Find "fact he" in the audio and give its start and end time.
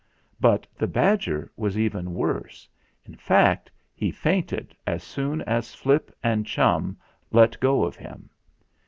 3.17-4.09